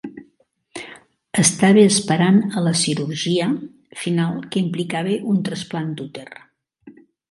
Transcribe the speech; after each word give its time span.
Estava 1.43 1.83
esperant 1.91 2.41
a 2.47 2.65
la 2.69 2.73
cirurgia 2.81 3.53
final 4.07 4.43
que 4.51 4.63
implicava 4.67 5.17
un 5.37 5.49
trasplant 5.51 5.97
d'úter. 5.99 6.31